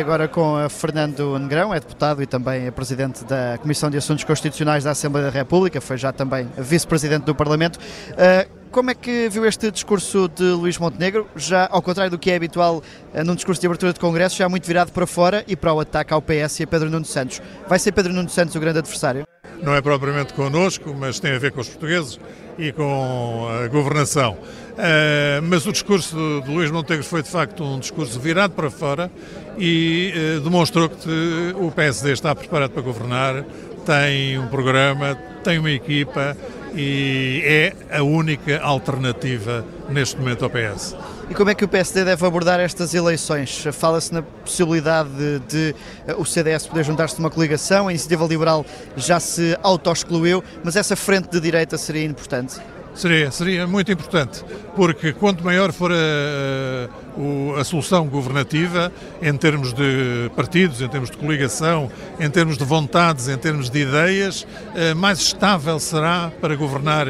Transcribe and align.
Agora 0.00 0.26
com 0.26 0.68
Fernando 0.68 1.38
Negrão, 1.38 1.72
é 1.72 1.78
deputado 1.78 2.20
e 2.20 2.26
também 2.26 2.66
é 2.66 2.70
presidente 2.72 3.24
da 3.24 3.56
Comissão 3.58 3.88
de 3.88 3.96
Assuntos 3.96 4.24
Constitucionais 4.24 4.82
da 4.82 4.90
Assembleia 4.90 5.30
da 5.30 5.32
República, 5.32 5.80
foi 5.80 5.96
já 5.96 6.12
também 6.12 6.50
vice-presidente 6.58 7.22
do 7.22 7.32
Parlamento. 7.32 7.76
Uh, 7.76 8.53
como 8.74 8.90
é 8.90 8.94
que 8.94 9.28
viu 9.28 9.46
este 9.46 9.70
discurso 9.70 10.28
de 10.28 10.42
Luís 10.42 10.78
Montenegro? 10.78 11.28
Já 11.36 11.68
ao 11.70 11.80
contrário 11.80 12.10
do 12.10 12.18
que 12.18 12.28
é 12.28 12.34
habitual 12.34 12.82
uh, 13.14 13.24
num 13.24 13.36
discurso 13.36 13.60
de 13.60 13.68
abertura 13.68 13.92
de 13.92 14.00
Congresso, 14.00 14.36
já 14.36 14.48
muito 14.48 14.66
virado 14.66 14.90
para 14.90 15.06
fora 15.06 15.44
e 15.46 15.54
para 15.54 15.72
o 15.72 15.78
ataque 15.78 16.12
ao 16.12 16.20
PS 16.20 16.58
e 16.58 16.62
a 16.64 16.66
Pedro 16.66 16.90
Nuno 16.90 17.04
Santos. 17.04 17.40
Vai 17.68 17.78
ser 17.78 17.92
Pedro 17.92 18.12
Nuno 18.12 18.28
Santos 18.28 18.56
o 18.56 18.58
grande 18.58 18.80
adversário? 18.80 19.22
Não 19.62 19.76
é 19.76 19.80
propriamente 19.80 20.34
connosco, 20.34 20.92
mas 20.92 21.20
tem 21.20 21.36
a 21.36 21.38
ver 21.38 21.52
com 21.52 21.60
os 21.60 21.68
portugueses 21.68 22.18
e 22.58 22.72
com 22.72 23.46
a 23.48 23.68
governação. 23.68 24.32
Uh, 24.32 25.40
mas 25.44 25.64
o 25.66 25.70
discurso 25.70 26.16
de, 26.16 26.48
de 26.48 26.50
Luís 26.50 26.72
Montenegro 26.72 27.06
foi 27.06 27.22
de 27.22 27.30
facto 27.30 27.62
um 27.62 27.78
discurso 27.78 28.18
virado 28.18 28.54
para 28.54 28.72
fora 28.72 29.08
e 29.56 30.12
uh, 30.16 30.40
demonstrou 30.40 30.88
que 30.88 31.54
o 31.54 31.70
PSD 31.70 32.10
está 32.10 32.34
preparado 32.34 32.72
para 32.72 32.82
governar, 32.82 33.44
tem 33.86 34.36
um 34.36 34.48
programa, 34.48 35.16
tem 35.44 35.60
uma 35.60 35.70
equipa 35.70 36.36
e 36.74 37.42
é 37.44 37.98
a 37.98 38.02
única 38.02 38.60
alternativa 38.60 39.64
neste 39.88 40.18
momento 40.18 40.44
ao 40.44 40.50
PS. 40.50 40.96
E 41.30 41.34
como 41.34 41.50
é 41.50 41.54
que 41.54 41.64
o 41.64 41.68
PSD 41.68 42.04
deve 42.04 42.26
abordar 42.26 42.60
estas 42.60 42.92
eleições? 42.92 43.64
Fala-se 43.72 44.12
na 44.12 44.22
possibilidade 44.22 45.08
de, 45.10 45.38
de, 45.40 45.74
eh, 46.06 46.14
o 46.16 46.24
CDS 46.24 46.66
poder 46.66 46.84
juntar-se 46.84 47.18
numa 47.18 47.30
coligação, 47.30 47.88
a 47.88 47.92
Iniciativa 47.92 48.26
Liberal 48.26 48.66
já 48.96 49.18
se 49.18 49.56
auto-excluiu, 49.62 50.44
mas 50.62 50.76
essa 50.76 50.94
frente 50.94 51.30
de 51.30 51.40
direita 51.40 51.78
seria 51.78 52.04
importante? 52.04 52.60
Seria, 52.94 53.30
seria 53.32 53.66
muito 53.66 53.90
importante, 53.90 54.44
porque 54.76 55.12
quanto 55.12 55.44
maior 55.44 55.72
for 55.72 55.90
a, 55.90 57.60
a, 57.60 57.64
solução 57.64 58.06
governativa, 58.06 58.92
em 59.20 59.36
termos 59.36 59.72
de 59.72 60.30
partidos, 60.36 60.80
em 60.80 60.88
termos 60.88 61.10
de 61.10 61.16
coligação, 61.16 61.90
em 62.20 62.30
termos 62.30 62.56
de 62.56 62.64
vontades, 62.64 63.28
em 63.28 63.36
termos 63.36 63.68
de 63.68 63.80
ideias, 63.80 64.46
eh, 64.76 64.94
mais 64.94 65.18
estável 65.18 65.80
será 65.80 66.30
para 66.40 66.54
governar 66.54 67.08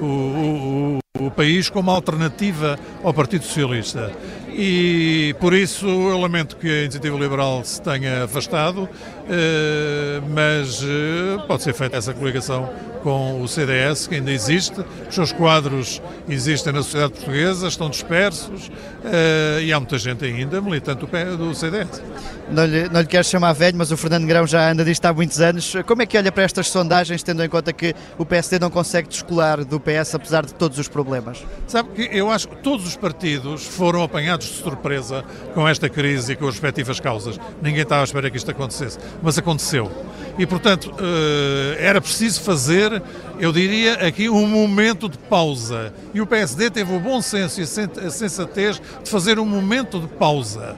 o, 0.00 0.04
o, 0.04 1.26
o 1.26 1.30
país 1.30 1.68
como 1.68 1.90
alternativa 1.90 2.78
ao 3.04 3.12
Partido 3.12 3.44
Socialista. 3.44 4.10
E 4.58 5.34
por 5.38 5.52
isso 5.52 5.86
eu 5.86 6.18
lamento 6.18 6.56
que 6.56 6.66
a 6.66 6.82
Iniciativa 6.84 7.14
Liberal 7.18 7.62
se 7.62 7.80
tenha 7.82 8.24
afastado, 8.24 8.88
eh, 9.28 10.22
mas 10.30 10.82
eh, 10.82 11.44
pode 11.46 11.62
ser 11.62 11.74
feita 11.74 11.98
essa 11.98 12.14
coligação 12.14 12.66
com 13.06 13.40
o 13.40 13.46
CDS, 13.46 14.08
que 14.08 14.16
ainda 14.16 14.32
existe, 14.32 14.80
os 15.08 15.14
seus 15.14 15.30
quadros 15.30 16.02
existem 16.28 16.72
na 16.72 16.82
sociedade 16.82 17.12
portuguesa, 17.12 17.68
estão 17.68 17.88
dispersos 17.88 18.66
uh, 18.66 19.60
e 19.60 19.72
há 19.72 19.78
muita 19.78 19.96
gente 19.96 20.24
ainda 20.24 20.60
militante 20.60 21.06
do, 21.06 21.36
do 21.36 21.54
CDS. 21.54 22.02
Não 22.50 22.64
lhe, 22.64 22.88
não 22.88 23.00
lhe 23.00 23.06
quero 23.06 23.24
chamar 23.24 23.52
velho, 23.52 23.76
mas 23.78 23.92
o 23.92 23.96
Fernando 23.96 24.26
Grão 24.26 24.44
já 24.44 24.72
anda 24.72 24.84
disto 24.84 25.04
há 25.04 25.12
muitos 25.12 25.40
anos. 25.40 25.74
Como 25.86 26.02
é 26.02 26.06
que 26.06 26.18
olha 26.18 26.32
para 26.32 26.42
estas 26.42 26.68
sondagens, 26.68 27.22
tendo 27.22 27.44
em 27.44 27.48
conta 27.48 27.72
que 27.72 27.94
o 28.18 28.26
PSD 28.26 28.58
não 28.58 28.70
consegue 28.70 29.08
descolar 29.08 29.64
do 29.64 29.78
PS, 29.78 30.16
apesar 30.16 30.44
de 30.44 30.54
todos 30.54 30.76
os 30.76 30.88
problemas? 30.88 31.44
Sabe 31.68 31.90
que 31.90 32.16
eu 32.16 32.28
acho 32.28 32.48
que 32.48 32.56
todos 32.56 32.86
os 32.88 32.96
partidos 32.96 33.64
foram 33.64 34.02
apanhados 34.02 34.45
de 34.48 34.62
surpresa 34.62 35.24
com 35.54 35.68
esta 35.68 35.88
crise 35.88 36.32
e 36.32 36.36
com 36.36 36.46
as 36.46 36.54
respectivas 36.54 37.00
causas. 37.00 37.38
Ninguém 37.62 37.82
estava 37.82 38.02
à 38.02 38.04
espera 38.04 38.30
que 38.30 38.36
isto 38.36 38.50
acontecesse, 38.50 38.98
mas 39.22 39.38
aconteceu. 39.38 39.90
E, 40.38 40.46
portanto, 40.46 40.90
uh, 40.90 41.76
era 41.78 42.00
preciso 42.00 42.42
fazer 42.42 43.02
eu 43.38 43.52
diria 43.52 43.94
aqui, 44.06 44.28
um 44.28 44.46
momento 44.46 45.08
de 45.08 45.18
pausa. 45.18 45.92
E 46.14 46.20
o 46.20 46.26
PSD 46.26 46.70
teve 46.70 46.94
o 46.94 47.00
bom 47.00 47.20
senso 47.20 47.60
e 47.60 47.64
a 47.64 48.10
sensatez 48.10 48.80
de 49.02 49.10
fazer 49.10 49.38
um 49.38 49.44
momento 49.44 50.00
de 50.00 50.06
pausa. 50.06 50.76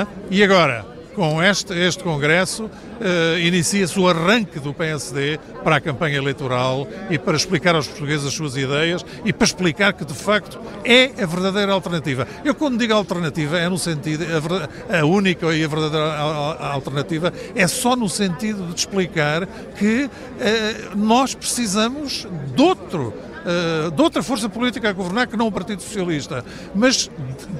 É? 0.00 0.06
E 0.30 0.42
agora? 0.42 0.95
Com 1.16 1.42
este, 1.42 1.72
este 1.72 2.04
Congresso, 2.04 2.64
uh, 2.66 3.38
inicia-se 3.40 3.98
o 3.98 4.06
arranque 4.06 4.60
do 4.60 4.74
PSD 4.74 5.40
para 5.64 5.76
a 5.76 5.80
campanha 5.80 6.18
eleitoral 6.18 6.86
e 7.08 7.18
para 7.18 7.34
explicar 7.38 7.74
aos 7.74 7.88
portugueses 7.88 8.26
as 8.26 8.34
suas 8.34 8.54
ideias 8.54 9.04
e 9.24 9.32
para 9.32 9.46
explicar 9.46 9.94
que, 9.94 10.04
de 10.04 10.12
facto, 10.12 10.60
é 10.84 11.10
a 11.20 11.24
verdadeira 11.24 11.72
alternativa. 11.72 12.28
Eu, 12.44 12.54
quando 12.54 12.78
digo 12.78 12.92
alternativa, 12.92 13.58
é 13.58 13.66
no 13.66 13.78
sentido, 13.78 14.26
a, 14.90 14.98
a 15.00 15.06
única 15.06 15.46
e 15.54 15.64
a 15.64 15.68
verdadeira 15.68 16.04
alternativa 16.60 17.32
é 17.54 17.66
só 17.66 17.96
no 17.96 18.10
sentido 18.10 18.66
de 18.66 18.78
explicar 18.78 19.46
que 19.78 20.04
uh, 20.04 20.96
nós 20.96 21.34
precisamos 21.34 22.26
de 22.54 22.62
outro 22.62 23.14
uh, 23.46 23.90
de 23.90 24.02
outra 24.02 24.22
força 24.22 24.48
política 24.48 24.90
a 24.90 24.92
governar 24.92 25.28
que 25.28 25.36
não 25.36 25.46
o 25.46 25.52
Partido 25.52 25.80
Socialista. 25.80 26.44
Mas 26.74 27.10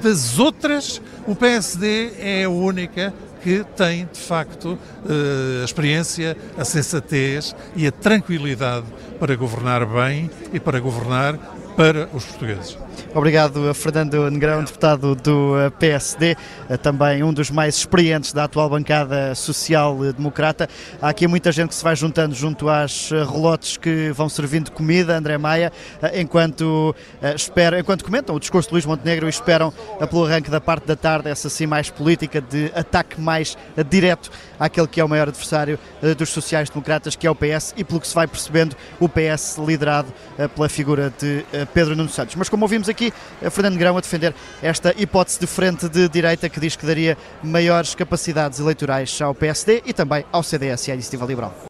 das 0.03 0.37
outras, 0.37 1.01
o 1.25 1.35
PSD 1.35 2.11
é 2.19 2.43
a 2.43 2.49
única 2.49 3.13
que 3.47 3.63
tem, 3.77 4.05
de 4.11 4.19
facto, 4.19 4.77
eh, 5.07 5.61
a 5.61 5.63
experiência, 5.63 6.35
a 6.57 6.65
sensatez 6.65 7.55
e 7.77 7.87
a 7.87 7.91
tranquilidade 7.93 8.85
para 9.21 9.37
governar 9.37 9.85
bem 9.85 10.29
e 10.51 10.59
para 10.59 10.81
governar 10.81 11.39
para 11.77 12.09
os 12.11 12.25
portugueses. 12.25 12.75
Obrigado 13.13 13.69
a 13.69 13.73
Fernando 13.73 14.29
Negrão, 14.29 14.63
deputado 14.63 15.15
do 15.15 15.57
eh, 15.59 15.69
PSD, 15.69 16.35
eh, 16.69 16.77
também 16.77 17.23
um 17.23 17.33
dos 17.33 17.49
mais 17.49 17.75
experientes 17.75 18.33
da 18.33 18.43
atual 18.43 18.69
bancada 18.69 19.33
social-democrata. 19.33 20.67
Há 21.01 21.09
aqui 21.09 21.27
muita 21.27 21.51
gente 21.51 21.69
que 21.69 21.75
se 21.75 21.83
vai 21.83 21.95
juntando 21.95 22.35
junto 22.35 22.69
às 22.69 23.11
eh, 23.11 23.23
relotes 23.23 23.77
que 23.77 24.11
vão 24.11 24.27
servindo 24.27 24.71
comida, 24.71 25.17
André 25.17 25.37
Maia, 25.37 25.71
enquanto, 26.13 26.95
espera, 27.35 27.79
enquanto 27.79 28.03
comentam 28.03 28.35
o 28.35 28.39
discurso 28.39 28.69
de 28.69 28.73
Luís 28.73 28.85
Montenegro 28.85 29.25
e 29.25 29.29
esperam 29.29 29.73
pelo 30.09 30.25
arranque 30.25 30.49
da 30.49 30.59
parte 30.61 30.85
da 30.85 30.95
tarde, 30.95 31.29
essa 31.29 31.49
sim 31.49 31.65
mais 31.65 31.89
política, 31.89 32.41
de 32.41 32.71
ataque 32.75 33.19
mais 33.19 33.57
direto 33.89 34.29
àquele 34.59 34.87
que 34.87 34.99
é 34.99 35.03
o 35.03 35.09
maior 35.09 35.27
adversário 35.27 35.79
dos 36.17 36.29
sociais-democratas, 36.29 37.15
que 37.15 37.25
é 37.25 37.31
o 37.31 37.35
PS, 37.35 37.73
e 37.77 37.83
pelo 37.83 37.99
que 37.99 38.07
se 38.07 38.15
vai 38.15 38.27
percebendo, 38.27 38.75
o 38.99 39.07
PS 39.07 39.57
liderado 39.57 40.13
pela 40.55 40.69
figura 40.69 41.11
de 41.19 41.45
Pedro 41.73 41.95
Nuno 41.95 42.09
Santos. 42.09 42.35
Mas 42.35 42.49
como 42.49 42.65
ouvimos 42.65 42.89
aqui, 42.89 43.11
Fernando 43.49 43.77
Grão 43.77 43.97
a 43.97 44.01
defender 44.01 44.33
esta 44.61 44.93
hipótese 44.97 45.39
de 45.39 45.47
frente 45.47 45.89
de 45.89 46.07
direita 46.07 46.49
que 46.49 46.59
diz 46.59 46.75
que 46.75 46.85
daria 46.85 47.17
maiores 47.41 47.95
capacidades 47.95 48.59
eleitorais 48.59 49.19
ao 49.21 49.33
PSD 49.33 49.83
e 49.85 49.93
também 49.93 50.23
ao 50.31 50.43
CDS 50.43 50.87
e 50.87 50.91
à 50.91 50.93
Iniciativa 50.93 51.25
Liberal. 51.25 51.57